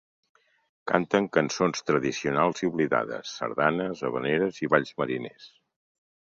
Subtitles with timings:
[0.91, 5.51] Canten cançons tradicionals i oblidades, sardanes, havaneres i balls mariners.